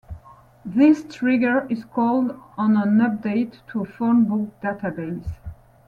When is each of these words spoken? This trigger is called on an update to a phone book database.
This 0.65 1.03
trigger 1.07 1.67
is 1.69 1.85
called 1.85 2.31
on 2.57 2.75
an 2.75 2.97
update 2.97 3.59
to 3.71 3.83
a 3.83 3.85
phone 3.85 4.25
book 4.25 4.49
database. 4.59 5.27